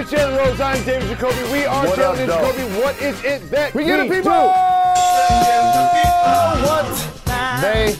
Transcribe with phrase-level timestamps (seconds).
[0.00, 0.60] Is Jalen Rose.
[0.60, 1.52] I'm David Jacoby.
[1.52, 2.52] We are What Jalen and though?
[2.52, 2.80] Jacoby.
[2.80, 4.32] What is it that We get the people.
[4.32, 4.54] What
[7.60, 7.98] they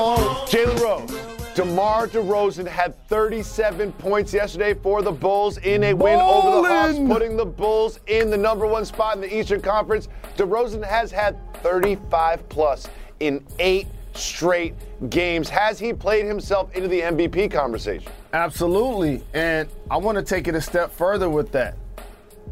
[0.00, 0.48] want?
[0.48, 1.10] Jalen Rose.
[1.56, 6.98] DeMar DeRozan had 37 points yesterday for the Bulls in a win over the Hawks,
[6.98, 10.08] putting the Bulls in the number one spot in the Eastern Conference.
[10.36, 12.88] DeRozan has had 35 plus
[13.20, 14.74] in eight straight
[15.10, 15.48] games.
[15.48, 18.10] Has he played himself into the MVP conversation?
[18.32, 19.22] Absolutely.
[19.34, 21.76] And I want to take it a step further with that.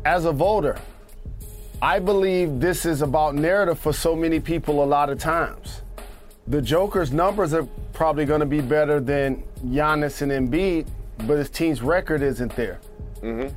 [0.05, 0.79] As a voter,
[1.81, 5.83] I believe this is about narrative for so many people a lot of times.
[6.47, 10.87] The Joker's numbers are probably going to be better than Giannis and Embiid,
[11.27, 12.81] but his team's record isn't there.
[13.23, 13.55] Mm-hmm.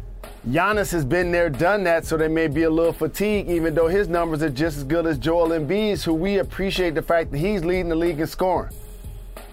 [0.47, 3.89] Giannis has been there, done that, so they may be a little fatigued, even though
[3.89, 7.37] his numbers are just as good as Joel Embiid's, who we appreciate the fact that
[7.37, 8.71] he's leading the league in scoring.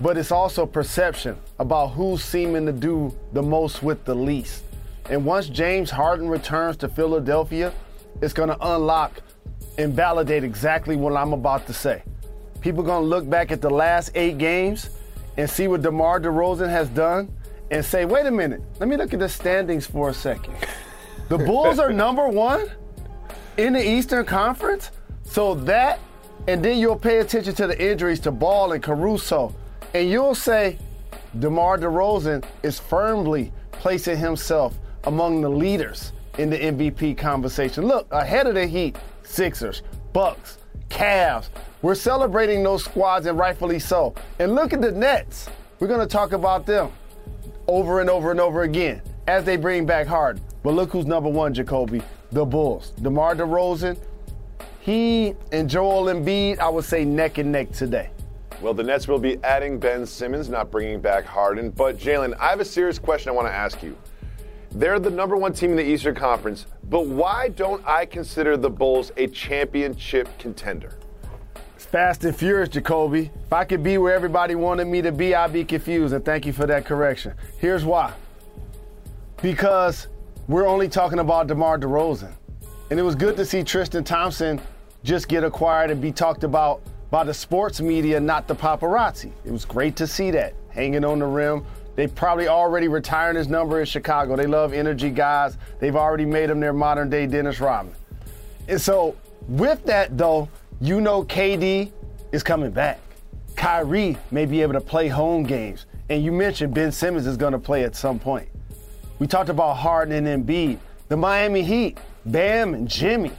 [0.00, 4.62] But it's also perception about who's seeming to do the most with the least.
[5.10, 7.72] And once James Harden returns to Philadelphia,
[8.22, 9.20] it's going to unlock
[9.78, 12.04] and validate exactly what I'm about to say.
[12.60, 14.90] People going to look back at the last eight games
[15.36, 17.36] and see what DeMar DeRozan has done
[17.72, 20.54] and say, wait a minute, let me look at the standings for a second.
[21.28, 22.70] The Bulls are number one
[23.56, 24.90] in the Eastern Conference.
[25.22, 25.98] So that,
[26.46, 29.54] and then you'll pay attention to the injuries to Ball and Caruso,
[29.94, 30.78] and you'll say
[31.38, 37.86] DeMar DeRozan is firmly placing himself among the leaders in the MVP conversation.
[37.86, 39.82] Look, ahead of the Heat, Sixers,
[40.12, 40.58] Bucks,
[40.90, 41.48] Cavs.
[41.80, 44.14] We're celebrating those squads, and rightfully so.
[44.38, 45.48] And look at the Nets.
[45.80, 46.92] We're going to talk about them
[47.66, 50.42] over and over and over again as they bring back Harden.
[50.64, 52.02] But look who's number one, Jacoby.
[52.32, 52.92] The Bulls.
[53.02, 53.98] DeMar DeRozan,
[54.80, 58.10] he and Joel Embiid, I would say neck and neck today.
[58.62, 61.68] Well, the Nets will be adding Ben Simmons, not bringing back Harden.
[61.68, 63.94] But Jalen, I have a serious question I want to ask you.
[64.70, 68.70] They're the number one team in the Eastern Conference, but why don't I consider the
[68.70, 70.96] Bulls a championship contender?
[71.76, 73.30] It's fast and furious, Jacoby.
[73.44, 76.14] If I could be where everybody wanted me to be, I'd be confused.
[76.14, 77.34] And thank you for that correction.
[77.58, 78.14] Here's why.
[79.42, 80.08] Because
[80.46, 82.32] we're only talking about DeMar DeRozan.
[82.90, 84.60] And it was good to see Tristan Thompson
[85.02, 89.30] just get acquired and be talked about by the sports media, not the paparazzi.
[89.44, 91.64] It was great to see that hanging on the rim.
[91.96, 94.36] They probably already retiring his number in Chicago.
[94.36, 95.56] They love energy guys.
[95.78, 97.94] They've already made him their modern day Dennis Rodman.
[98.68, 99.16] And so,
[99.48, 100.48] with that though,
[100.80, 101.92] you know KD
[102.32, 103.00] is coming back.
[103.54, 105.86] Kyrie may be able to play home games.
[106.10, 108.48] And you mentioned Ben Simmons is going to play at some point.
[109.18, 110.78] We talked about Harden and Embiid.
[111.08, 113.32] The Miami Heat, Bam and Jimmy.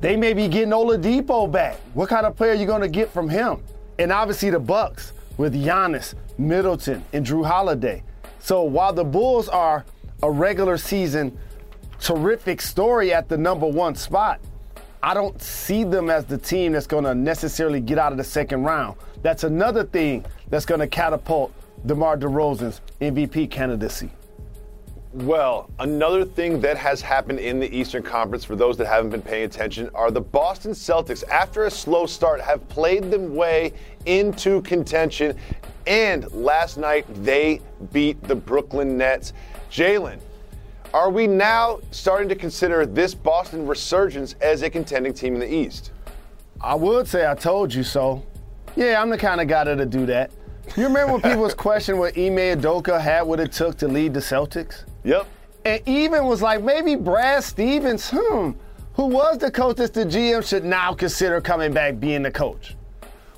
[0.00, 1.76] They may be getting Oladipo back.
[1.94, 3.62] What kind of player are you going to get from him?
[3.98, 8.02] And obviously the Bucks with Giannis, Middleton, and Jrue Holiday.
[8.38, 9.84] So while the Bulls are
[10.22, 11.36] a regular season
[12.00, 14.40] terrific story at the number one spot,
[15.02, 18.24] I don't see them as the team that's going to necessarily get out of the
[18.24, 18.96] second round.
[19.22, 21.52] That's another thing that's going to catapult
[21.86, 24.10] DeMar DeRozan's MVP candidacy.
[25.14, 29.22] Well, another thing that has happened in the Eastern Conference, for those that haven't been
[29.22, 33.72] paying attention, are the Boston Celtics, after a slow start, have played them way
[34.04, 35.34] into contention.
[35.86, 39.32] And last night, they beat the Brooklyn Nets.
[39.70, 40.20] Jalen,
[40.92, 45.50] are we now starting to consider this Boston resurgence as a contending team in the
[45.50, 45.90] East?
[46.60, 48.22] I would say I told you so.
[48.76, 50.30] Yeah, I'm the kind of guy that'll do that.
[50.76, 54.12] You remember when people was questioning what Ime Adoka had what it took to lead
[54.12, 54.84] the Celtics?
[55.08, 55.26] Yep.
[55.64, 58.50] And even was like, maybe Brad Stevens, hmm,
[58.92, 62.76] who was the coach that's the GM, should now consider coming back being the coach.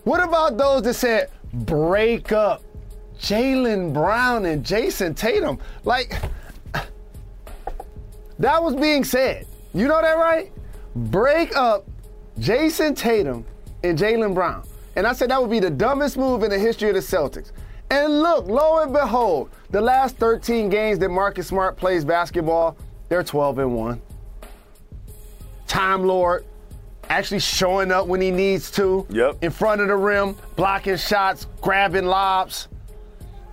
[0.02, 2.62] What about those that said, break up
[3.20, 5.60] Jaylen Brown and Jayson Tatum?
[5.84, 6.20] Like,
[8.40, 9.46] that was being said.
[9.72, 10.50] You know that, right?
[10.96, 11.86] Break up
[12.40, 13.44] Jayson Tatum
[13.84, 14.66] and Jaylen Brown.
[14.96, 17.52] And I said that would be the dumbest move in the history of the Celtics.
[17.90, 22.76] And look, lo and behold, the last 13 games that Marcus Smart plays basketball,
[23.08, 24.02] they're 12 and 1.
[25.66, 26.44] Time Lord,
[27.08, 29.06] actually showing up when he needs to.
[29.10, 29.38] Yep.
[29.42, 32.68] In front of the rim, blocking shots, grabbing lobs.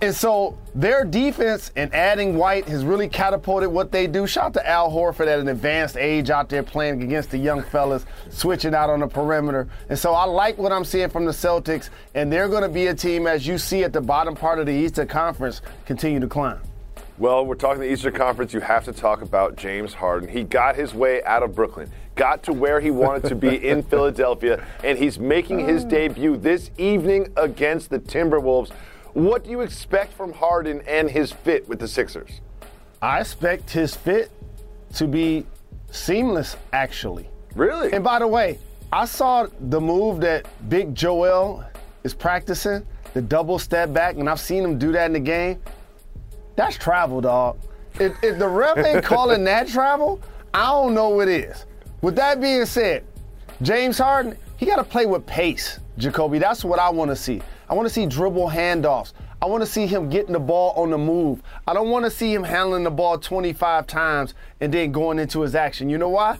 [0.00, 4.28] And so their defense and adding White has really catapulted what they do.
[4.28, 7.64] Shout out to Al Horford at an advanced age out there playing against the young
[7.64, 9.68] fellas, switching out on the perimeter.
[9.88, 12.86] And so I like what I'm seeing from the Celtics, and they're going to be
[12.86, 16.28] a team, as you see at the bottom part of the Eastern Conference, continue to
[16.28, 16.60] climb.
[17.18, 18.52] Well, we're talking the Eastern Conference.
[18.52, 20.28] You have to talk about James Harden.
[20.28, 23.82] He got his way out of Brooklyn, got to where he wanted to be in
[23.90, 28.70] Philadelphia, and he's making his debut this evening against the Timberwolves.
[29.14, 32.40] What do you expect from Harden and his fit with the Sixers?
[33.00, 34.30] I expect his fit
[34.94, 35.46] to be
[35.90, 37.28] seamless, actually.
[37.54, 37.92] Really?
[37.92, 38.58] And by the way,
[38.92, 41.64] I saw the move that Big Joel
[42.04, 45.60] is practicing, the double step back, and I've seen him do that in the game.
[46.56, 47.58] That's travel, dog.
[48.00, 50.20] If, if the ref ain't calling that travel,
[50.52, 51.66] I don't know what is.
[52.02, 53.04] With that being said,
[53.62, 56.38] James Harden, he got to play with pace, Jacoby.
[56.38, 57.42] That's what I want to see.
[57.68, 59.12] I want to see dribble handoffs.
[59.40, 61.42] I want to see him getting the ball on the move.
[61.66, 65.42] I don't want to see him handling the ball 25 times and then going into
[65.42, 65.88] his action.
[65.88, 66.38] You know why?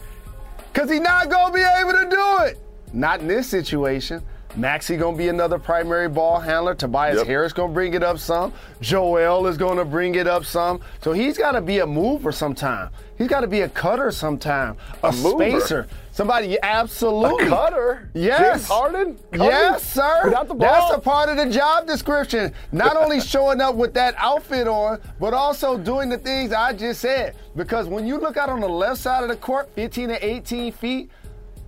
[0.72, 2.58] Because he's not going to be able to do it.
[2.92, 4.22] Not in this situation.
[4.56, 6.74] Maxey gonna be another primary ball handler.
[6.74, 7.26] Tobias Yep.
[7.26, 8.52] Harris gonna bring it up some.
[8.80, 10.80] Joel is gonna bring it up some.
[11.02, 12.88] So he's gotta be a mover sometime.
[13.18, 14.76] He's gotta be a cutter sometime.
[15.04, 15.86] A, A spacer.
[16.18, 17.46] Somebody absolutely.
[17.46, 18.10] A cutter?
[18.12, 18.40] Yes.
[18.40, 19.16] James Harden?
[19.30, 19.46] Cutting?
[19.46, 20.22] Yes, sir.
[20.24, 22.52] Without the That's a part of the job description.
[22.72, 27.02] Not only showing up with that outfit on, but also doing the things I just
[27.02, 27.36] said.
[27.54, 30.72] Because when you look out on the left side of the court, 15 to 18
[30.72, 31.08] feet,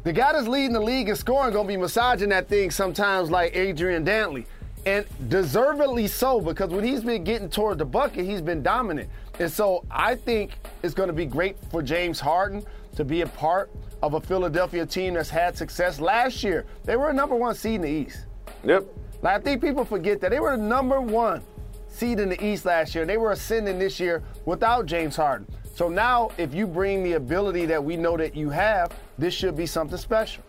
[0.02, 3.55] the guy that's leading the league in scoring gonna be massaging that thing sometimes like
[3.55, 4.46] Adrian Dantley.
[4.85, 9.11] And deservedly so, because when he's been getting toward the bucket, he's been dominant.
[9.38, 12.64] And so I think it's gonna be great for James Harden
[12.96, 13.70] to be a part
[14.02, 16.64] of a Philadelphia team that's had success last year.
[16.85, 18.26] They were a number one seed in the East.
[18.64, 18.87] Yep.
[19.23, 21.43] Like, I think people forget that they were the number one
[21.88, 25.47] seed in the East last year, and they were ascending this year without James Harden.
[25.75, 29.56] So now, if you bring the ability that we know that you have, this should
[29.56, 30.43] be something special.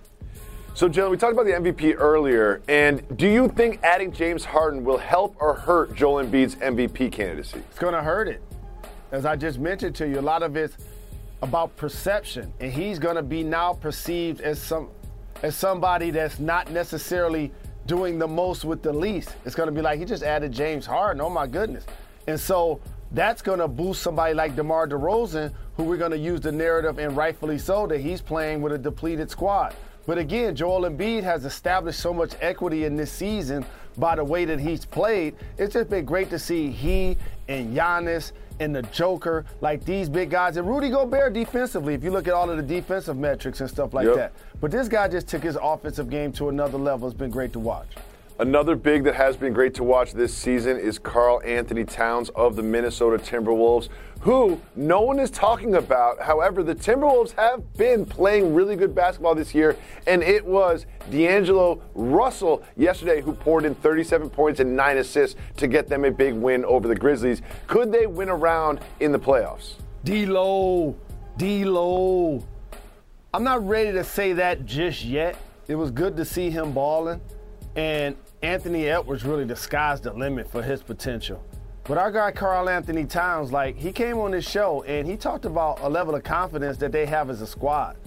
[0.73, 4.85] So, Jill, we talked about the MVP earlier, and do you think adding James Harden
[4.85, 7.59] will help or hurt Joel Embiid's MVP candidacy?
[7.69, 8.41] It's going to hurt it.
[9.11, 10.77] As I just mentioned to you, a lot of it's
[11.41, 14.89] about perception, and he's going to be now perceived as some
[15.43, 17.51] as somebody that's not necessarily
[17.87, 19.33] doing the most with the least.
[19.43, 21.21] It's going to be like he just added James Harden.
[21.21, 21.85] Oh my goodness!
[22.27, 22.79] And so
[23.11, 26.99] that's going to boost somebody like DeMar DeRozan, who we're going to use the narrative,
[26.99, 29.75] and rightfully so, that he's playing with a depleted squad.
[30.05, 33.65] But again, Joel Embiid has established so much equity in this season
[33.97, 35.35] by the way that he's played.
[35.57, 37.17] It's just been great to see he
[37.47, 41.93] and Giannis and the Joker, like these big guys, and Rudy Gobert defensively.
[41.95, 44.15] If you look at all of the defensive metrics and stuff like Yep.
[44.15, 47.07] that, but this guy just took his offensive game to another level.
[47.07, 47.87] It's been great to watch.
[48.39, 52.63] Another big that has been great to watch this season is Karl-Anthony Towns of the
[52.63, 53.89] Minnesota Timberwolves,
[54.21, 56.19] who no one is talking about.
[56.19, 61.81] However, the Timberwolves have been playing really good basketball this year, and it was D'Angelo
[61.93, 66.33] Russell yesterday who poured in 37 points and nine assists to get them a big
[66.33, 67.41] win over the Grizzlies.
[67.67, 69.75] Could they win around in the playoffs?
[70.03, 70.95] D-Lo,
[71.37, 72.43] D-Lo.
[73.33, 75.37] I'm not ready to say that just yet.
[75.67, 77.21] It was good to see him balling,
[77.75, 81.43] and Anthony Edwards really the sky's the limit for his potential.
[81.85, 85.79] But our guy Karl-Anthony Towns, like he came on this show and he talked about
[85.81, 87.97] a level of confidence that they have as a squad.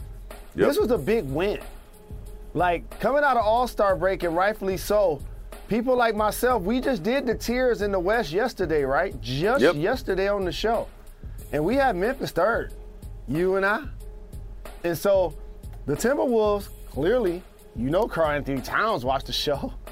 [0.54, 0.68] Yep.
[0.68, 1.60] This was a big win.
[2.52, 5.20] Like coming out of All Star break, and rightfully so.
[5.66, 9.18] People like myself, we just did the tiers in the West yesterday, right?
[9.20, 9.76] Just Yep.
[9.76, 10.86] yesterday on the show.
[11.52, 12.72] And we had Memphis third,
[13.26, 13.82] you and I.
[14.84, 15.34] And so
[15.86, 17.42] the Timberwolves, clearly,
[17.76, 19.72] you know Karl-Anthony Towns watched the show.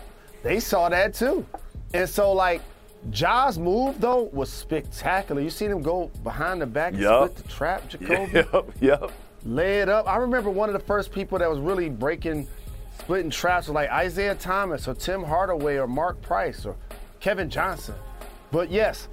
[0.43, 1.47] They saw that too.
[1.95, 2.63] And so like
[3.11, 5.41] Ja's move though was spectacular.
[5.41, 8.33] You seen him go behind the back and split the trap, Jacoby?
[8.53, 9.13] Yep, yep.
[9.45, 10.09] lay it up.
[10.09, 12.49] I remember one of the first people that was really breaking,
[12.99, 16.75] splitting traps was like Isaiah Thomas or Tim Hardaway or Mark Price or
[17.21, 17.95] Kevin Johnson.
[18.51, 19.07] But yes,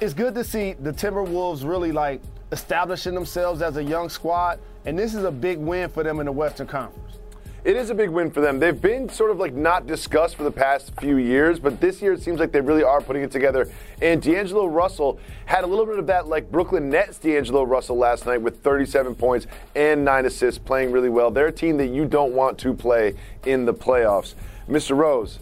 [0.00, 2.20] it's good to see the Timberwolves really like
[2.52, 6.26] establishing themselves as a young squad, and this is a big win for them in
[6.26, 7.18] the Western Conference.
[7.66, 8.60] It is a big win for them.
[8.60, 12.12] They've been sort of like not discussed for the past few years, but this year
[12.12, 13.68] it seems like they really are putting it together.
[14.00, 18.24] And D'Angelo Russell had a little bit of that like Brooklyn Nets D'Angelo Russell last
[18.24, 21.28] night with 37 points and nine assists, playing really well.
[21.32, 23.14] They're a team that you don't want to play
[23.46, 24.34] in the playoffs.
[24.70, 24.96] Mr.
[24.96, 25.40] Rose,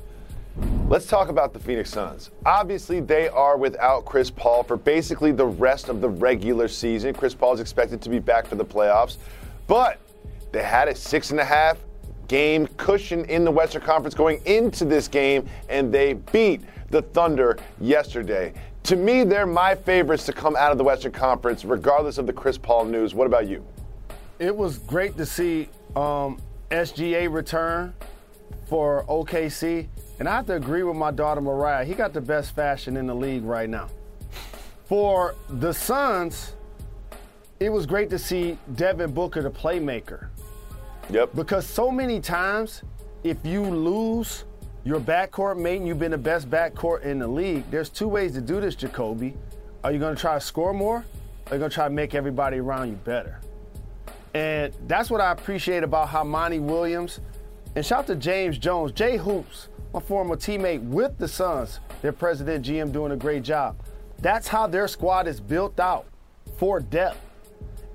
[0.88, 2.31] Let's talk about the Phoenix Suns.
[2.47, 7.12] Obviously, they are without Chris Paul for basically the rest of the regular season.
[7.12, 9.19] Chris Paul is expected to be back for the playoffs,
[9.66, 9.99] but
[10.52, 11.76] they had a six and a half
[12.28, 17.59] game cushion in the Western Conference going into this game, and they beat the Thunder
[17.81, 18.52] yesterday.
[18.85, 22.33] To me, they're my favorites to come out of the Western Conference, regardless of the
[22.33, 23.14] Chris Paul news.
[23.14, 23.64] What about you?
[24.38, 26.40] It was great to see um,
[26.71, 27.95] SGA return
[28.66, 29.87] for OKC.
[30.19, 31.85] And I have to agree with my daughter Mariah.
[31.85, 33.88] He got the best fashion in the league right now.
[34.85, 36.52] For the Suns,
[37.59, 40.28] it was great to see Devin Booker, the playmaker.
[41.11, 41.35] Yep.
[41.35, 42.83] Because so many times,
[43.23, 44.45] if you lose
[44.85, 48.33] your backcourt mate and you've been the best backcourt in the league, there's two ways
[48.35, 49.37] to do this, Jacoby.
[49.83, 50.99] Are you going to try to score more?
[51.47, 53.41] Or are you going to try to make everybody around you better?
[54.35, 57.21] And that's what I appreciate about how Monty Williams
[57.77, 62.13] and shout out to James Jones, Jay Hoops, my former teammate with the Suns, their
[62.13, 63.77] president GM doing a great job.
[64.21, 66.07] That's how their squad is built out
[66.57, 67.19] for depth.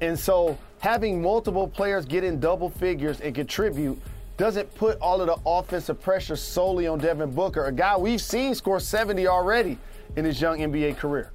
[0.01, 3.99] And so having multiple players get in double figures and contribute
[4.37, 8.55] doesn't put all of the offensive pressure solely on Devin Booker, a guy we've seen
[8.55, 9.77] score 70 already
[10.15, 11.31] in his young NBA career.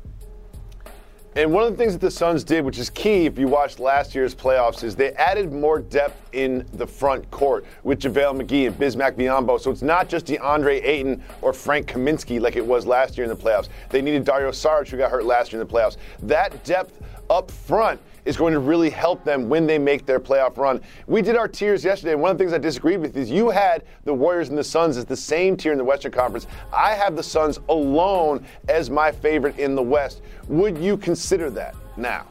[1.37, 3.81] And one of the things that the Suns did, which is key if you watched
[3.81, 8.67] last year's playoffs, is they added more depth in the front court with JaVale McGee
[8.67, 9.61] and Bismack Biyombo.
[9.61, 13.31] So it's not just DeAndre Ayton or Frank Kaminsky like it was last year in
[13.31, 13.69] the playoffs.
[13.91, 15.97] They needed Dario Saric, who got hurt last year in the playoffs.
[16.23, 17.01] That depth
[17.31, 20.81] up front is going to really help them when they make their playoff run.
[21.07, 23.51] We did our tiers yesterday, and one of the things I disagreed with is you
[23.51, 26.47] had the Warriors and the Suns as the same tier in the Western Conference.
[26.73, 30.23] I have the Suns alone as my favorite in the West.
[30.49, 32.27] Would you consider that now?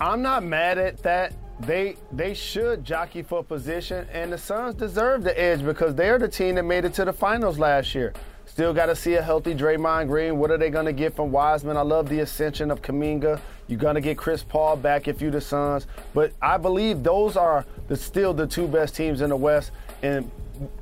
[0.00, 1.34] I'm not mad at that.
[1.60, 6.28] They they should jockey for position, and the Suns deserve the edge because they're the
[6.28, 8.14] team that made it to the finals last year.
[8.46, 10.38] Still got to see a healthy Draymond Green.
[10.38, 11.76] What are they going to get from Wiseman?
[11.76, 13.40] I love the ascension of Kuminga.
[13.68, 15.86] You're going to get Chris Paul back if you're the Suns.
[16.14, 19.70] But I believe those are the, still the two best teams in the West.
[20.02, 20.28] And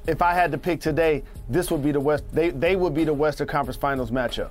[0.06, 2.24] if I had to pick today, this would be the West.
[2.32, 4.48] They, they would be the Western Conference Finals matchup.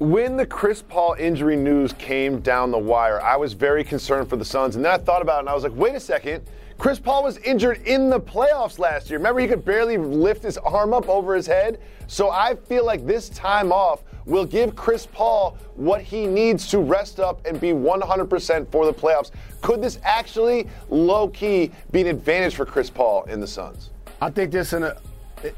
[0.00, 4.36] When the Chris Paul injury news came down the wire, I was very concerned for
[4.36, 4.76] the Suns.
[4.76, 6.44] And then I thought about it and I was like, wait a second.
[6.78, 9.18] Chris Paul was injured in the playoffs last year.
[9.18, 11.80] Remember, he could barely lift his arm up over his head?
[12.06, 16.78] So I feel like this time off will give Chris Paul what he needs to
[16.78, 19.32] rest up and be 100% for the playoffs.
[19.62, 23.90] Could this actually, low key, be an advantage for Chris Paul in the Suns?
[24.22, 24.96] I think this in a,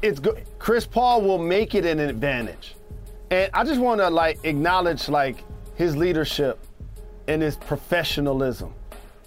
[0.01, 0.43] it's good.
[0.57, 2.75] Chris Paul will make it an advantage,
[3.31, 5.43] and I just want to like acknowledge like
[5.75, 6.59] his leadership
[7.27, 8.73] and his professionalism.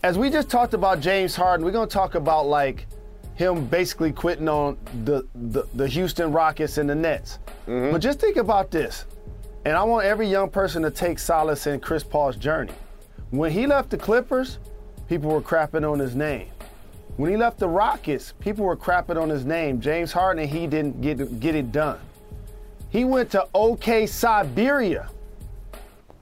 [0.03, 2.87] As we just talked about James Harden, we're gonna talk about like
[3.35, 7.39] him basically quitting on the, the, the Houston Rockets and the Nets.
[7.67, 7.91] Mm-hmm.
[7.91, 9.07] But just think about this.
[9.65, 12.75] And I want every young person to take solace in Chris Paul's journey.
[13.31, 14.59] When he left the Clippers,
[15.09, 16.49] people were crapping on his name.
[17.17, 19.81] When he left the Rockets, people were crapping on his name.
[19.81, 21.99] James Harden, he didn't get, get it done.
[22.95, 25.11] He went to OK Siberia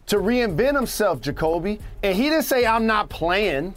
[0.06, 1.78] to reinvent himself, Jacoby.
[2.02, 3.74] And he didn't say, I'm not playing.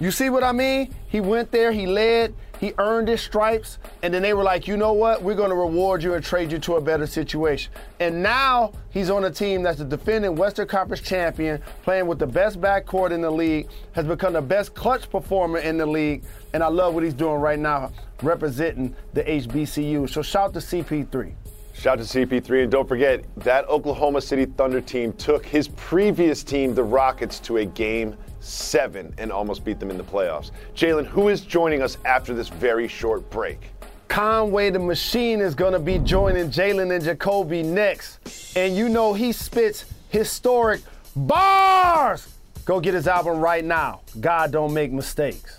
[0.00, 0.94] You see what I mean?
[1.08, 4.78] He went there, he led, he earned his stripes, and then they were like, you
[4.78, 5.22] know what?
[5.22, 7.70] We're going to reward you and trade you to a better situation.
[8.00, 12.26] And now he's on a team that's the defending Western Conference champion, playing with the
[12.26, 16.62] best backcourt in the league, has become the best clutch performer in the league, and
[16.62, 20.08] I love what he's doing right now, representing the HBCU.
[20.08, 21.34] So shout to CP3.
[21.72, 26.74] Shout to CP3, and don't forget that Oklahoma City Thunder team took his previous team,
[26.74, 30.50] the Rockets, to a game seven and almost beat them in the playoffs.
[30.74, 33.70] Jalen, who is joining us after this very short break?
[34.08, 38.56] Conway the Machine is going to be joining Jalen and Jacoby next.
[38.56, 40.82] And you know he spits historic
[41.16, 42.28] bars.
[42.64, 44.02] Go get his album right now.
[44.20, 45.58] God don't make mistakes.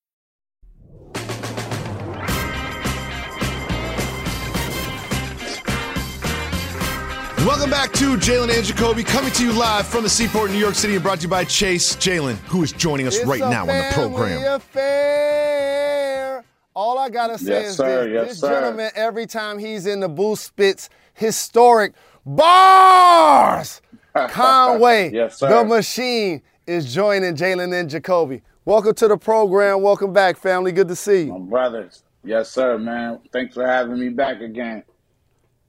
[7.45, 10.75] Welcome back to Jalen and Jacoby, coming to you live from the Seaport, New York
[10.75, 11.95] City, and brought to you by Chase.
[11.95, 14.53] Jalen, who is joining us It's right now on the family program.
[14.55, 16.43] affair.
[16.75, 18.03] All I gotta say Yes, is sir.
[18.05, 18.49] this: Yes, this sir.
[18.53, 21.93] gentleman, every time he's in the booth, spits historic
[22.25, 23.81] bars.
[24.29, 25.49] Conway, Yes, sir.
[25.49, 28.43] the machine, is joining Jalen and Jacoby.
[28.65, 29.81] Welcome to the program.
[29.81, 30.71] Welcome back, family.
[30.71, 31.33] Good to see you.
[31.33, 32.03] My brothers.
[32.23, 33.19] Yes, sir, man.
[33.33, 34.83] Thanks for having me back again.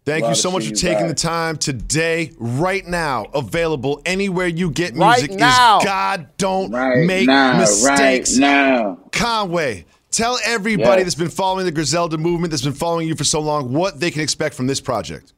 [0.04, 4.96] Thank you so much for taking the time today, right now, available anywhere you get
[4.96, 5.38] Right music.
[5.38, 5.78] now.
[5.78, 8.32] Is God don't Right make now, mistakes.
[8.32, 8.98] right now.
[9.12, 11.04] Conway, tell everybody Yes.
[11.04, 14.10] that's been following the Griselda movement, that's been following you for so long, what they
[14.10, 15.34] can expect from this project.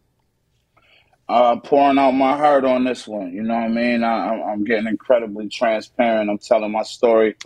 [1.29, 3.33] Uh, pouring out my heart on this one.
[3.33, 4.03] You know what I mean?
[4.03, 6.31] I, I'm, I'm getting incredibly transparent.
[6.31, 7.37] I'm telling my story.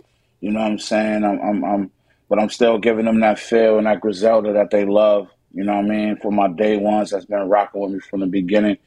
[0.41, 1.23] You know what I'm saying?
[1.25, 1.91] I'm, I'm, I'm,
[2.29, 5.27] but I'm still giving them that feel and that Griselda that they love.
[5.53, 6.17] You know what I mean?
[6.17, 8.77] For my day ones that's been rocking with me from the beginning.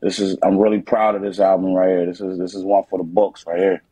[0.00, 2.06] This is I'm really proud of this album right here.
[2.06, 3.82] This is this is one for the books right here.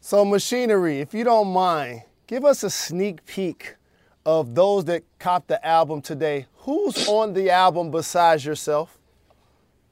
[0.00, 3.76] So, machinery, if you don't mind, give us a sneak peek
[4.24, 6.46] of those that copped the album today.
[6.60, 8.98] Who's on the album besides yourself?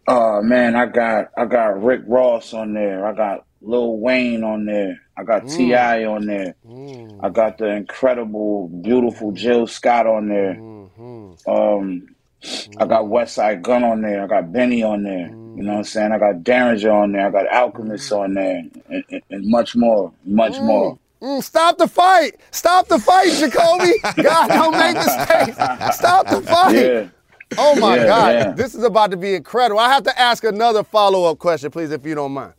[0.07, 3.07] Oh man, I got I got Rick Ross on there.
[3.07, 4.99] I got Lil Wayne on there.
[5.17, 5.57] I got mm.
[5.57, 6.05] T.I.
[6.05, 6.55] on there.
[6.67, 7.21] Mm.
[7.23, 10.55] I got the incredible, beautiful Jill Scott on there.
[10.55, 11.08] Mm-hmm.
[11.47, 12.17] Um,
[12.79, 14.25] I got Westside Gunn on there.
[14.25, 15.37] I got Benny on there.
[15.55, 16.13] You know what I'm saying?
[16.13, 17.29] I got Daringer on there.
[17.29, 18.59] I got Alchemist on there,
[18.91, 20.99] and, and, and much more, much more.
[21.23, 22.41] Mm, stop the fight!
[22.53, 24.07] Stop the fight, Jacoby!
[24.23, 25.61] God, don't make mistakes.
[25.91, 26.77] Stop the fight!
[26.77, 27.09] Yeah.
[27.57, 28.53] Oh my Yeah, God, yeah.
[28.53, 29.81] this is about to be incredible.
[29.81, 32.55] I have to ask another follow-up question, please, if you don't mind.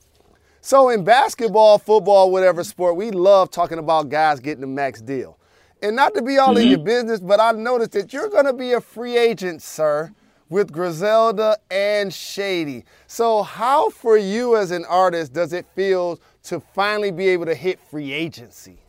[0.61, 5.38] So in basketball, football, whatever sport, we love talking about guys getting the max deal.
[5.81, 8.53] And not to be all in your business, but I noticed that you're going to
[8.53, 10.11] be a free agent, sir,
[10.49, 12.83] with Griselda and Shady.
[13.07, 17.55] So how for you as an artist does it feel to finally be able to
[17.55, 18.79] hit free agency?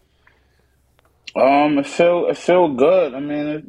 [1.37, 3.14] Um, it feel it feel good.
[3.14, 3.64] I mean, it,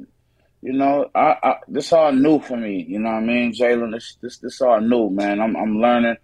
[0.63, 2.83] you know, I, I this all new for me.
[2.87, 3.91] You know what I mean, Jalen?
[3.93, 5.39] This this this all new, man.
[5.39, 6.17] I'm I'm learning.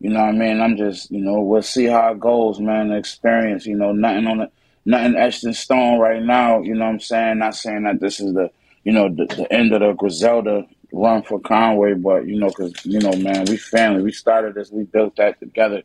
[0.00, 0.60] You know what I mean?
[0.60, 2.88] I'm just, you know, we'll see how it goes, man.
[2.88, 4.50] The experience, you know, nothing on the
[4.84, 6.60] nothing etched in stone right now.
[6.62, 7.38] You know what I'm saying?
[7.38, 8.50] Not saying that this is the,
[8.84, 12.84] you know, the, the end of the Griselda run for Conway, but you know, because
[12.84, 14.02] you know, man, we family.
[14.02, 14.70] We started this.
[14.70, 15.82] We built that together.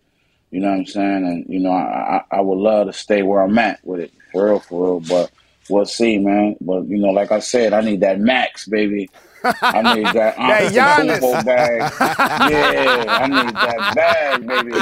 [0.51, 1.25] You know what I'm saying?
[1.25, 4.13] And you know, I I, I would love to stay where I'm at with it,
[4.31, 4.99] for real, for real.
[5.01, 5.31] But
[5.69, 6.55] we'll see, man.
[6.61, 9.09] But you know, like I said, I need that max, baby.
[9.61, 11.19] I need that That Giannis.
[11.19, 11.93] Antetokounmpo bag.
[12.51, 14.73] Yeah, I need that bag, baby.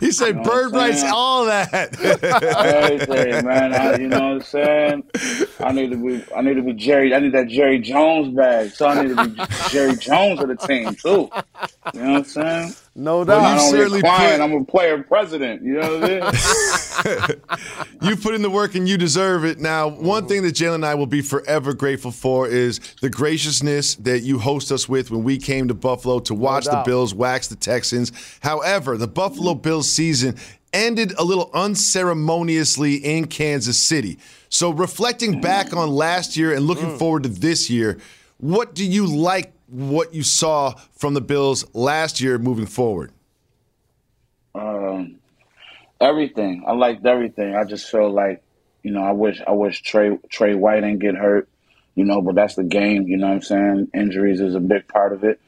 [0.06, 2.00] he said know bird what rights, all that.
[2.02, 3.74] Everything, man.
[3.74, 5.04] I, you know what I'm saying?
[5.60, 6.24] I need to be.
[6.34, 7.14] I need to be Jerry.
[7.14, 8.70] I need that Jerry Jones bag.
[8.70, 11.30] So I need to be Jerry Jones of the team too.
[11.92, 12.74] You know what I'm saying?
[12.94, 13.56] No doubt.
[13.56, 14.40] don't certainly get client.
[14.40, 15.62] put- I'm a player president.
[15.62, 17.40] You know what I mean?
[18.02, 19.58] you put in the work and you deserve it.
[19.58, 23.94] Now, one thing that Jalen and I will be forever grateful for is the graciousness
[23.96, 26.82] that you host us with when we came to Buffalo to watch the.
[26.84, 28.12] Bills wax the Texans.
[28.40, 30.36] However, the Buffalo Bills season
[30.72, 34.18] ended a little unceremoniously in Kansas City.
[34.48, 36.98] So, reflecting back on last year and looking mm.
[36.98, 37.98] forward to this year,
[38.38, 43.12] what do you like what you saw from the Bills last year moving forward?
[44.54, 45.18] um,
[46.00, 46.64] everything.
[46.66, 47.54] I liked everything.
[47.54, 48.42] I just feel like,
[48.82, 51.48] you know, I wish I wish Trey Trey White didn't get hurt,
[51.94, 53.06] you know, but that's the game.
[53.06, 53.88] You know what I'm saying?
[53.94, 55.40] Injuries is a big part of it.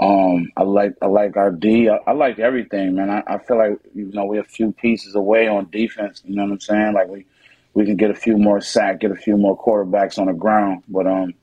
[0.00, 1.88] Um, I like I like our D.
[1.88, 3.10] I, I like everything, man.
[3.10, 6.22] I, I feel like you know we're a few pieces away on defense.
[6.24, 6.94] You know what I'm saying?
[6.94, 7.26] Like we
[7.74, 10.84] we can get a few more sack, get a few more quarterbacks on the ground.
[10.88, 11.34] But um,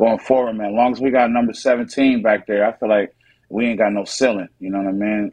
[0.00, 3.14] going forward, man, as long as we got number 17 back there, I feel like
[3.50, 4.48] we ain't got no ceiling.
[4.58, 5.32] You know what I mean?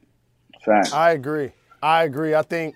[0.64, 0.94] Fact.
[0.94, 1.52] I agree.
[1.82, 2.36] I agree.
[2.36, 2.76] I think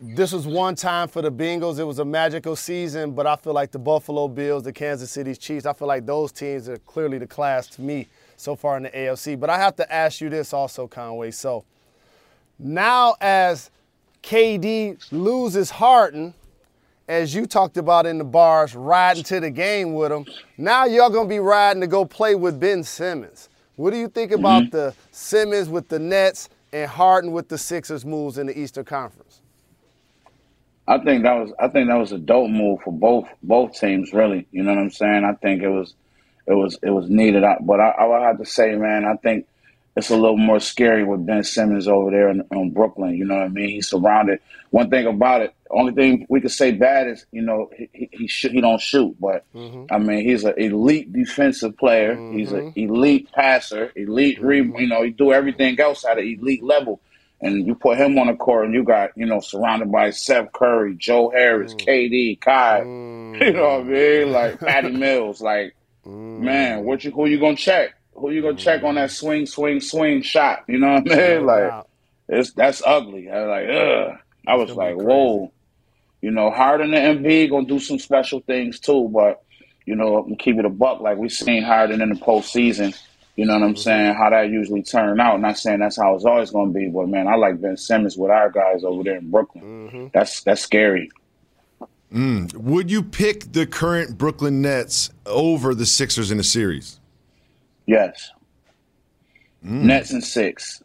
[0.00, 1.78] this was one time for the Bengals.
[1.78, 5.34] It was a magical season, but I feel like the Buffalo Bills, the Kansas City
[5.34, 8.82] Chiefs, I feel like those teams are clearly the class to me so far in
[8.82, 9.40] the AFC.
[9.40, 11.30] But I have to ask you this also, Conway.
[11.30, 11.64] So
[12.58, 13.70] now as
[14.22, 16.34] KD loses Harden
[17.10, 20.24] as you talked about in the bars, riding to the game with him.
[20.56, 23.48] Now y'all gonna be riding to go play with Ben Simmons.
[23.74, 24.76] What do you think about mm-hmm.
[24.76, 29.40] the Simmons with the Nets and Harden with the Sixers moves in the Eastern Conference?
[30.86, 34.12] I think that was I think that was a dope move for both both teams.
[34.12, 35.24] Really, you know what I'm saying?
[35.24, 35.94] I think it was
[36.46, 37.42] it was it was needed.
[37.62, 39.48] But I, I would have to say, man, I think
[39.96, 43.16] it's a little more scary with Ben Simmons over there in, in, Brooklyn.
[43.16, 43.70] You know what I mean?
[43.70, 44.38] He's surrounded.
[44.70, 48.26] One thing about it, only thing we could say bad is you know he he,
[48.28, 49.92] sh- he don't shoot, but mm-hmm.
[49.92, 52.16] I mean he's an elite defensive player.
[52.16, 52.38] Mm-hmm.
[52.38, 54.76] He's an elite passer, elite mm-hmm.
[54.76, 57.00] You know he do everything else at an elite level.
[57.42, 60.52] And you put him on the court, and you got you know surrounded by Seth
[60.52, 61.86] Curry, Joe Harris, mm.
[61.86, 62.80] KD, Kai.
[63.40, 64.32] You know what I mean?
[64.32, 65.40] Like Patty Mills.
[65.40, 67.94] Like man, what you who you gonna check?
[68.20, 70.64] who you gonna check on that swing, swing, swing shot?
[70.68, 71.46] You know what I mean?
[71.46, 71.84] Like
[72.28, 73.28] it's that's ugly.
[73.30, 74.18] I was like, ugh.
[74.46, 75.52] I was like, whoa.
[76.22, 79.42] You know, Harden and Embiid gonna do some special things too, but
[79.86, 81.00] you know, keep it a buck.
[81.00, 82.96] Like we seen Harden in the postseason.
[83.36, 84.14] You know what I'm saying?
[84.14, 85.40] How that usually turn out.
[85.40, 88.30] Not saying that's how it's always gonna be, but man, I like Ben Simmons with
[88.30, 89.64] our guys over there in Brooklyn.
[89.64, 90.06] Mm-hmm.
[90.12, 91.10] That's that's scary.
[92.12, 92.52] Mm.
[92.54, 96.98] Would you pick the current Brooklyn Nets over the Sixers in a series?
[97.86, 98.30] Yes.
[99.64, 99.82] Mm.
[99.82, 100.82] Nets and six.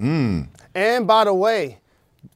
[0.00, 0.48] Mm.
[0.74, 1.78] And by the way,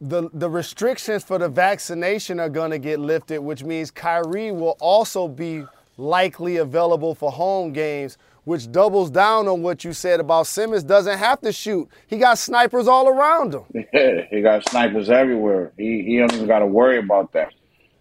[0.00, 4.76] the the restrictions for the vaccination are going to get lifted, which means Kyrie will
[4.80, 5.64] also be
[5.96, 11.18] likely available for home games, which doubles down on what you said about Simmons doesn't
[11.18, 11.88] have to shoot.
[12.06, 13.86] He got snipers all around him.
[13.92, 15.72] Yeah, he got snipers everywhere.
[15.76, 17.52] He he don't even got to worry about that.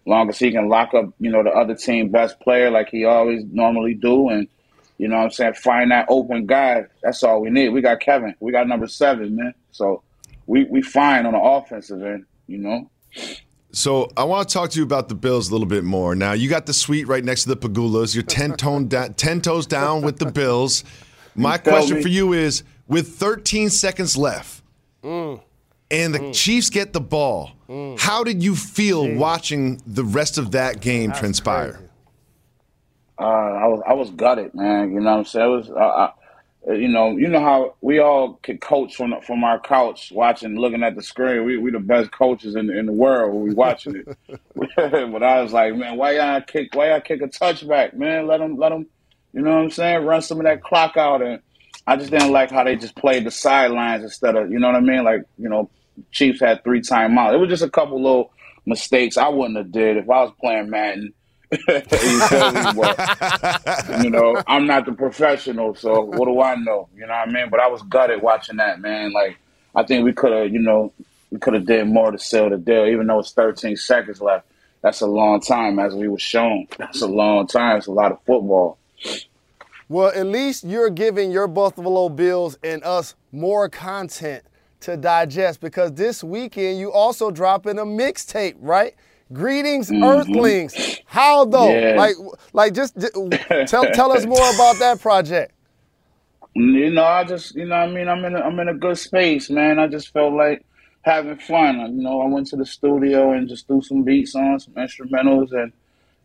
[0.04, 3.04] Long as he can lock up, you know, the other team best player like he
[3.04, 4.48] always normally do, and
[4.98, 5.54] you know what I'm saying?
[5.54, 6.84] Find that open guy.
[7.02, 7.68] That's all we need.
[7.70, 8.34] We got Kevin.
[8.40, 9.54] We got number seven, man.
[9.70, 10.02] So
[10.52, 12.90] we we fine on the offensive end, you know.
[13.72, 16.14] So I want to talk to you about the Bills a little bit more.
[16.14, 18.14] Now you got the suite right next to the Pegulas.
[18.14, 20.84] You're ten tone da- ten toes down with the Bills.
[21.34, 22.02] My question me.
[22.02, 24.62] for you is: with 13 seconds left,
[25.02, 25.40] mm.
[25.90, 26.34] and the mm.
[26.34, 27.98] Chiefs get the ball, mm.
[27.98, 29.16] how did you feel Jeez.
[29.16, 31.80] watching the rest of that game That's transpire?
[33.18, 34.92] Uh, I was I was gutted, man.
[34.92, 35.50] You know what I'm saying?
[35.50, 36.12] It was, uh, I,
[36.66, 40.56] Uh, you know, you know how we all could coach from from our couch, watching,
[40.56, 41.44] looking at the screen.
[41.44, 44.18] We we the best coaches in the, in the world when we watching it.
[44.54, 46.74] but I was like, man, why y'all kick?
[46.74, 48.28] Why y'all kick a touchback, man?
[48.28, 48.86] Let them let them,
[49.32, 50.04] you know what I'm saying?
[50.04, 51.40] Run some of that clock out, and
[51.86, 54.76] I just didn't like how they just played the sidelines instead of, you know what
[54.76, 55.02] I mean?
[55.02, 55.68] Like, you know,
[56.12, 57.34] Chiefs had three timeouts.
[57.34, 58.32] It was just a couple little
[58.64, 61.12] mistakes I wouldn't have did if I was playing Madden
[61.58, 61.58] you,
[64.04, 66.88] you know, I'm not the professional, so what do I know?
[66.94, 67.50] You know what I mean?
[67.50, 69.12] But I was gutted watching that, man.
[69.12, 69.36] Like,
[69.74, 70.92] I think we could have, you know,
[71.30, 74.46] we could have did more to seal the deal, even though it's 13 seconds left.
[74.80, 76.66] That's a long time, as we were shown.
[76.78, 77.76] That's a long time.
[77.76, 78.78] It's a lot of football.
[79.88, 84.42] Well, at least you're giving your Buffalo Bills and us more content
[84.80, 88.94] to digest because this weekend you also dropping a mixtape, right?
[89.32, 90.04] Greetings, mm-hmm.
[90.04, 91.00] Earthlings.
[91.06, 91.70] How though?
[91.70, 91.94] Yeah.
[91.96, 92.16] Like,
[92.52, 93.14] like just, just
[93.66, 95.52] tell tell us more about that project.
[96.54, 98.98] You know, I just, you know, I mean, I'm in, a, I'm in a good
[98.98, 99.78] space, man.
[99.78, 100.64] I just felt like
[101.00, 101.78] having fun.
[101.96, 105.52] You know, I went to the studio and just threw some beats on, some instrumentals,
[105.52, 105.72] and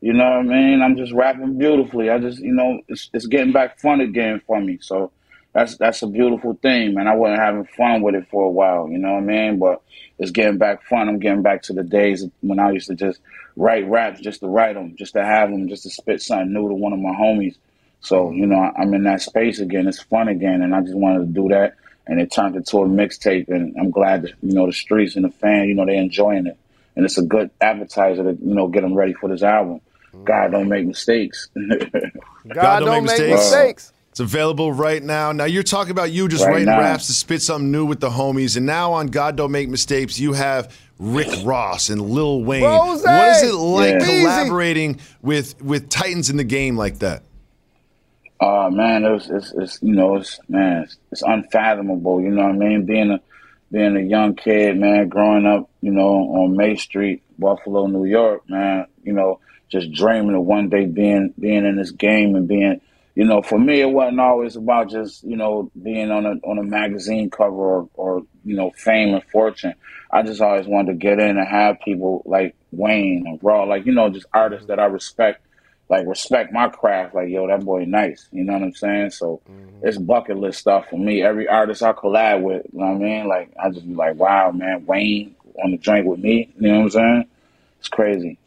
[0.02, 0.82] you know what I mean.
[0.82, 2.10] I'm just rapping beautifully.
[2.10, 4.80] I just, you know, it's it's getting back fun again for me.
[4.82, 5.12] So
[5.54, 7.08] that's that's a beautiful thing, man.
[7.08, 9.60] I wasn't having fun with it for a while, you know what I mean?
[9.60, 9.82] But
[10.19, 11.08] it's getting back fun.
[11.08, 13.19] I'm getting back to the days when I used to just
[13.56, 16.67] write raps just to write them, just to have them, just to spit something new
[16.67, 17.56] to one of my homies.
[18.01, 19.88] So you know, I'm in that space again.
[19.88, 21.75] It's fun again, and I just wanted to do that.
[22.10, 25.25] And it turned into a mixtape, and I'm glad that you know the streets and
[25.25, 26.58] the fan, you know, they're enjoying it,
[26.95, 29.82] and it's a good advertiser to you know get them ready for this album.
[30.13, 30.23] Mm.
[30.23, 31.49] God don't make mistakes.
[31.56, 31.91] God,
[32.49, 33.32] God, don't, don't make, mistakes.
[33.32, 33.93] mistakes.
[34.17, 35.32] It's available right now.
[35.32, 36.80] Now you're talking about you just right writing now.
[36.80, 40.19] raps to spit something new with the homies, and now on God Don't Make Mistakes,
[40.19, 42.63] you have Rick Ross and Lil Wayne.
[42.63, 44.23] Rose, what is it like yeah.
[44.23, 47.21] collaborating with with Titans in the game like that?
[48.39, 52.19] Oh uh, man, it was, it's, it's you know it's man it's, it's, unfathomable.
[52.19, 52.88] You know what I mean?
[52.88, 53.21] Being a
[53.71, 58.49] being a young kid, man, growing up, you know, on May Street, Buffalo, New York,
[58.49, 62.82] man, you know, just dreaming of one day being being in this game and being
[63.17, 66.60] you know, for me, it wasn't always about just you know being on a on
[66.60, 69.73] a magazine cover or, or you know fame and fortune.
[70.12, 73.88] I just always wanted to get in and have people like Wayne and Raw, like
[73.88, 75.43] you know, just artists that I respect,
[75.89, 77.15] like respect my craft.
[77.15, 78.27] Like yo, that boy nice.
[78.32, 79.10] You know what I'm saying?
[79.10, 79.88] So mm-hmm.
[79.88, 81.23] it's bucket list stuff for me.
[81.23, 83.27] Every artist I collab with, you know what I mean?
[83.27, 86.53] Like I just be like, wow, man, Wayne on the drink with me.
[86.60, 87.25] You know what I'm saying?
[87.80, 88.38] It's crazy.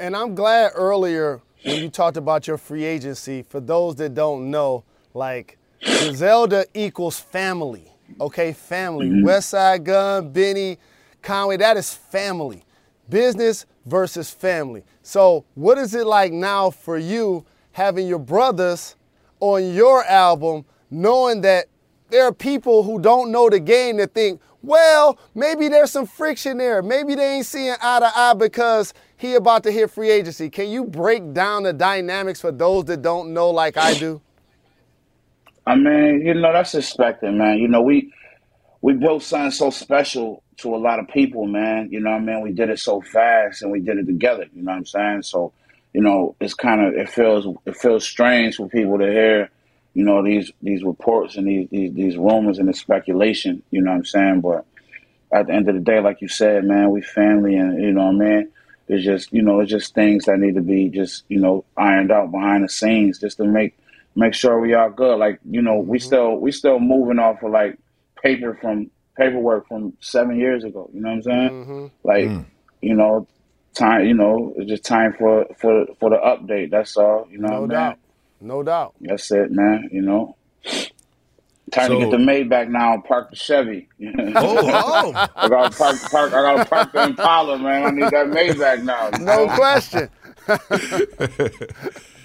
[0.00, 4.50] And I'm glad earlier when you talked about your free agency, for those that don't
[4.50, 7.92] know, like Griselda equals family.
[8.20, 9.08] Okay, family.
[9.08, 9.26] Mm-hmm.
[9.26, 10.78] Westside Gunn, Benny,
[11.22, 12.64] Conway, that is family.
[13.08, 14.84] Business versus family.
[15.02, 18.96] So, what is it like now for you having your brothers
[19.40, 21.66] on your album, knowing that
[22.10, 26.58] there are people who don't know the game that think, well, maybe there's some friction
[26.58, 26.82] there.
[26.82, 30.50] Maybe they ain't seeing eye to eye because he about to hit free agency.
[30.50, 34.20] Can you break down the dynamics for those that don't know like I do?
[35.66, 37.58] I mean, you know, that's expected, man.
[37.58, 38.12] You know, we
[38.82, 41.88] we built something so special to a lot of people, man.
[41.90, 42.40] You know I mean?
[42.40, 45.22] We did it so fast and we did it together, you know what I'm saying?
[45.22, 45.52] So,
[45.92, 49.50] you know, it's kind of it feels it feels strange for people to hear,
[49.94, 53.90] you know, these these reports and these these, these rumors and the speculation, you know
[53.90, 54.40] what I'm saying?
[54.40, 54.64] But
[55.32, 58.06] at the end of the day, like you said, man, we family and you know
[58.06, 58.48] what I mean?
[58.88, 62.10] It's just, you know, it's just things that need to be just, you know, ironed
[62.10, 63.78] out behind the scenes just to make
[64.16, 65.18] make sure we are good.
[65.18, 66.06] Like, you know, we mm-hmm.
[66.06, 67.78] still we still moving off of like
[68.22, 70.90] paper from paperwork from seven years ago.
[70.92, 71.50] You know what I'm saying?
[71.50, 71.86] Mm-hmm.
[72.02, 72.44] Like, mm.
[72.82, 73.28] you know,
[73.74, 74.06] time.
[74.06, 76.70] You know, it's just time for for for the update.
[76.70, 77.28] That's all.
[77.30, 77.68] You know, No man.
[77.68, 77.98] doubt.
[78.40, 78.94] No doubt.
[79.00, 79.88] That's it, man.
[79.92, 80.36] You know.
[81.72, 83.88] Time to get the Maybach now and park the Chevy.
[84.02, 85.12] Oh, oh.
[85.36, 86.32] I gotta park, park.
[86.32, 87.84] I gotta park the Impala, man.
[87.84, 89.10] I need that Maybach now.
[89.24, 90.08] No question.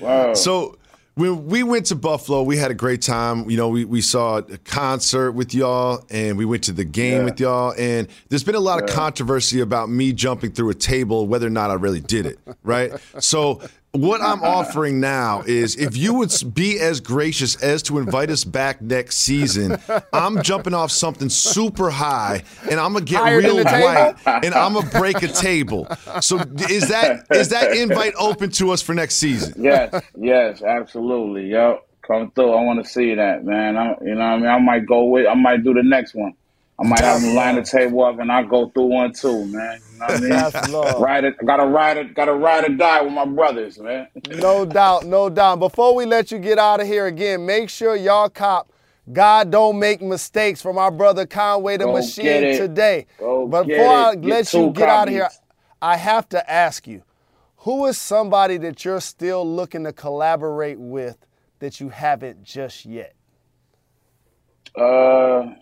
[0.01, 0.34] Wow.
[0.34, 0.78] So
[1.15, 3.49] when we went to Buffalo, we had a great time.
[3.49, 7.19] You know, we, we saw a concert with y'all and we went to the game
[7.19, 7.23] Yeah.
[7.23, 7.73] with y'all.
[7.78, 11.51] And there's been a lot of controversy about me jumping through a table, whether or
[11.51, 12.91] not I really did it, right?
[13.19, 13.62] so
[13.95, 18.43] what I'm offering now is if you would be as gracious as to invite us
[18.43, 19.77] back next season,
[20.13, 24.73] I'm jumping off something super high and I'm gonna get Higher real white and I'm
[24.73, 25.88] gonna break a table.
[26.21, 29.53] So is that is that invite open to us for next season?
[29.58, 31.47] Yes, yes, absolutely.
[31.47, 32.51] Yo, come through.
[32.51, 33.77] I want to see that, man.
[33.77, 35.27] I, you know, what I mean, I might go with.
[35.27, 36.34] I might do the next one.
[36.78, 39.80] I might have them line the table up, and I'll go through one too, man.
[39.94, 40.30] You know what I mean?
[40.30, 41.02] That's love.
[41.02, 41.36] Ride it.
[41.46, 42.14] Gotta ride it.
[42.14, 44.08] Gotta ride or die with my brothers, man.
[44.28, 45.60] No doubt, no doubt.
[45.60, 48.72] Before we let you get out of here again, make sure y'all cop
[49.12, 53.06] God don't make mistakes from our brother Conway the Go Machine today.
[53.20, 54.14] Go but before I.
[54.14, 55.30] Let you get out of here.
[55.82, 57.04] I have to ask you,
[57.58, 61.28] who is somebody that you're still looking to collaborate with
[61.60, 63.14] that you haven't just yet?
[64.76, 65.54] Uh,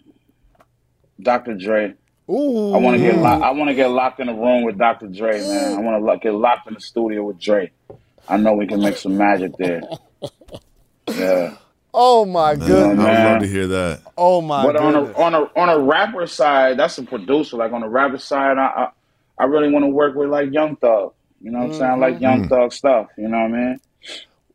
[1.24, 1.56] Dr.
[1.56, 1.94] Dre.
[2.30, 2.74] Ooh.
[2.74, 3.18] I want to get.
[3.18, 5.08] Lo- I want to get locked in a room with Dr.
[5.08, 5.78] Dre, man.
[5.78, 7.72] I want to lo- get locked in the studio with Dre.
[8.28, 9.82] I know we can make some magic there.
[11.08, 11.58] Yeah.
[11.94, 14.02] Oh my I would love to hear that.
[14.18, 17.58] Oh my But on a on a on a rapper side, that's a producer.
[17.58, 18.90] Like on the rapper side, I I,
[19.38, 21.14] I really want to work with like Young Thug.
[21.42, 21.80] You know what I'm mm-hmm.
[21.80, 21.92] saying?
[21.92, 22.50] I like Young mm.
[22.50, 23.10] Thug stuff.
[23.18, 23.80] You know what I mean?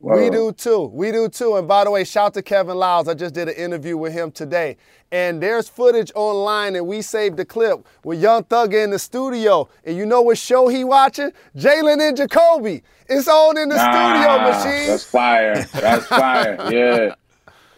[0.00, 0.84] We do too.
[0.94, 1.56] We do too.
[1.56, 3.08] And by the way, shout to Kevin Liles.
[3.08, 4.76] I just did an interview with him today.
[5.10, 9.68] And there's footage online, and we saved the clip with Young Thug in the studio.
[9.84, 11.32] And you know what show he watching?
[11.56, 12.82] Jalen and Jacoby.
[13.08, 14.86] It's on in the studio, Ah, machine.
[14.88, 15.62] That's fire.
[15.64, 16.58] That's fire.
[16.72, 17.14] yeah.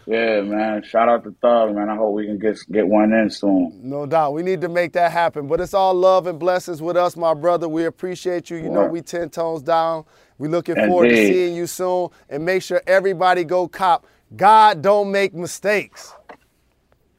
[0.05, 0.83] Yeah, man.
[0.83, 1.89] Shout out to Thug, man.
[1.89, 3.79] I hope we can get get one in soon.
[3.83, 4.33] No doubt.
[4.33, 5.47] We need to make that happen.
[5.47, 7.69] But it's all love and blessings with us, my brother.
[7.69, 8.57] We appreciate you.
[8.57, 10.05] You know, we 10 tones down.
[10.37, 12.09] We looking forward to seeing you soon.
[12.29, 14.05] And make sure everybody go cop.
[14.35, 16.13] God don't make mistakes.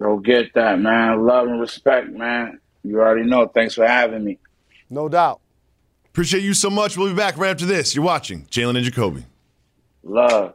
[0.00, 1.24] Go get that, man.
[1.24, 2.58] Love and respect, man.
[2.82, 3.46] You already know.
[3.46, 4.38] Thanks for having me.
[4.90, 5.40] No doubt.
[6.06, 6.96] Appreciate you so much.
[6.96, 7.94] We'll be back right after this.
[7.94, 9.24] You're watching Jalen and Jacoby.
[10.02, 10.54] Love.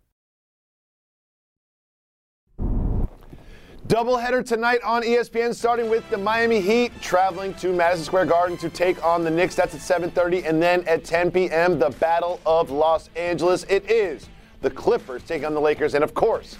[3.91, 8.69] Doubleheader tonight on ESPN, starting with the Miami Heat traveling to Madison Square Garden to
[8.69, 9.53] take on the Knicks.
[9.53, 11.77] That's at 7:30, and then at 10 p.m.
[11.77, 13.65] the Battle of Los Angeles.
[13.67, 14.29] It is
[14.61, 16.57] the Clippers taking on the Lakers, and of course,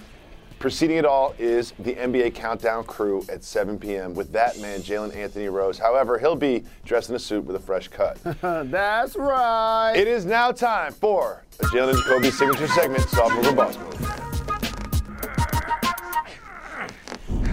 [0.60, 4.13] preceding it all is the NBA Countdown Crew at 7 p.m.
[4.13, 5.80] with that man, Jalen Anthony Rose.
[5.80, 8.17] However, he'll be dressed in a suit with a fresh cut.
[8.41, 9.94] That's right.
[9.96, 13.78] it is now time for a Jalen and Jacoby signature segment, Soft Move or Boss
[13.78, 14.20] Move.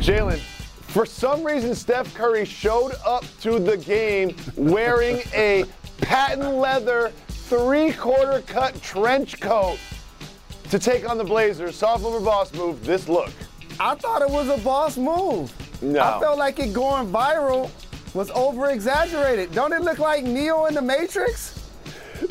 [0.09, 5.67] Jalen, for some reason, Steph Curry showed up to the game wearing a
[5.99, 9.79] patent leather three quarter cut trench coat
[10.71, 11.83] to take on the Blazers.
[11.83, 12.83] Or boss move?
[12.87, 13.31] This look.
[13.79, 15.53] I thought it was a boss move.
[15.83, 16.01] No.
[16.01, 17.71] I felt like it going viral
[18.15, 19.53] was over exaggerated.
[19.53, 21.58] Don't it look like Neo in the Matrix?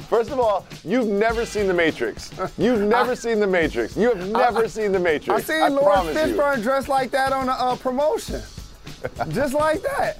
[0.09, 2.31] First of all, you've never seen The Matrix.
[2.57, 3.95] You've never seen The Matrix.
[3.95, 5.29] You have never I, seen The Matrix.
[5.29, 6.17] I've seen I Laurence.
[6.17, 8.41] Fishburne dressed like that on a uh, promotion.
[9.29, 10.17] Just like that.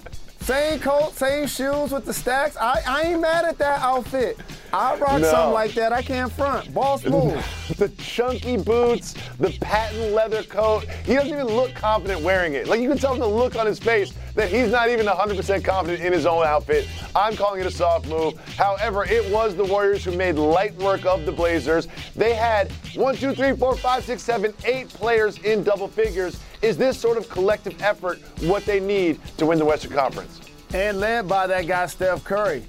[0.48, 2.56] Same coat, same shoes with the stacks.
[2.56, 4.40] I, I ain't mad at that outfit.
[4.72, 5.30] I rock No.
[5.30, 5.92] something like that.
[5.92, 6.74] I can't front.
[6.74, 7.34] Boss move.
[7.78, 10.86] the chunky boots, the patent leather coat.
[11.06, 12.66] He doesn't even look confident wearing it.
[12.70, 15.66] Like you can tell from the look on his face that he's not even 100%
[15.66, 16.88] confident in his own outfit.
[17.14, 18.40] I'm calling it a soft move.
[18.56, 21.90] However, it was the Warriors who made light work of the Blazers.
[22.16, 26.40] They had one, two, three, four, five, six, seven, eight players in double figures.
[26.62, 30.42] Is this sort of collective effort what they need to win the Western Conference?
[30.74, 32.64] and led by that guy Steph Curry,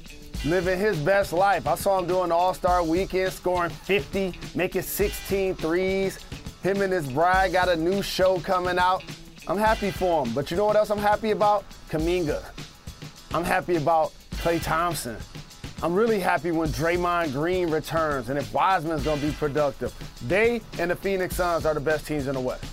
[0.44, 1.66] living his best life.
[1.66, 6.18] I saw him doing All-Star weekend, scoring 50, making 16 threes.
[6.62, 9.02] Him and his bride got a new show coming out.
[9.46, 10.32] I'm happy for him.
[10.32, 11.64] But you know what else I'm happy about?
[11.88, 12.44] Kuminga.
[13.32, 15.16] I'm happy about Klay Thompson.
[15.82, 19.94] I'm really happy when Draymond Green returns and if Wiseman's gonna be productive.
[20.26, 22.64] They and the Phoenix Suns are the best teams in the West.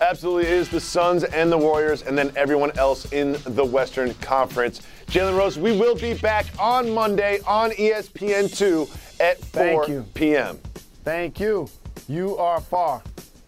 [0.00, 4.82] Absolutely is the Suns and the Warriors, and then everyone else in the Western Conference.
[5.06, 10.04] Jalen Rose, we will be back on Monday on E ESPN2 at 4 Thank you.
[10.14, 10.58] p.m.
[11.02, 11.68] Thank you.
[12.08, 13.02] You are far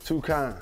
[0.04, 0.56] too kind.